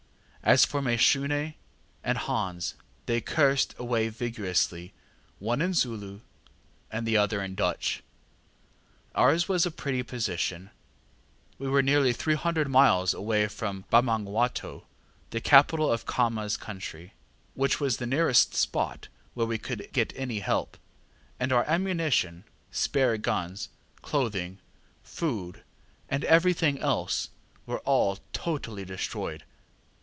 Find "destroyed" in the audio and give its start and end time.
28.83-29.43